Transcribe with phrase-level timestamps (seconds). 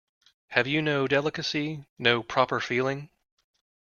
[0.47, 3.11] Have you no delicacy, no proper feeling?